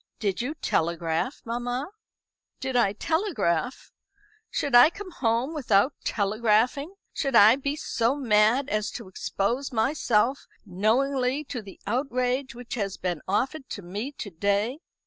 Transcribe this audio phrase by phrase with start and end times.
[0.19, 1.85] "Did you telegraph, mamma?"
[2.59, 3.91] "Did I telegraph?
[4.49, 6.95] Should I come home without telegraphing?
[7.13, 12.97] Should I be so mad as to expose myself knowingly to the outrage which has
[12.97, 14.79] been offered to me to day?"